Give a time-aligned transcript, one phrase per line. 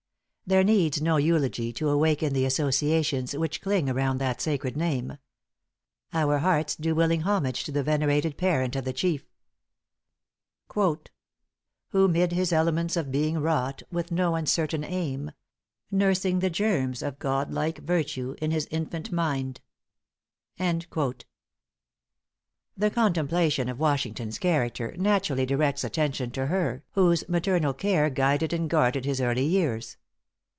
[0.53, 5.17] There needs no eulogy to awaken the associations which cling around that sacred name.
[6.11, 9.23] Our hearts do willing homage to the venerated parent of the chief
[10.01, 15.31] = ```"Who 'mid his elements of being wrought ```With no uncertain aim
[15.89, 19.61] nursing the germs ```Of godlike virtue in his infant mind."=
[20.57, 21.21] The
[22.93, 29.05] contemplation of Washington's character naturally directs attention to her whose maternal care guided and guarded
[29.05, 29.95] his early years.